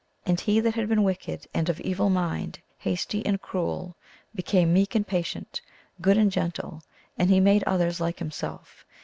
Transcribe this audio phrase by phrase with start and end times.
[0.25, 3.95] And he that had been wicked and of evil mind, hasty and cruel,
[4.33, 5.61] became meek and patient,
[6.01, 6.81] good and gentle,
[7.19, 8.83] and he made others like himself.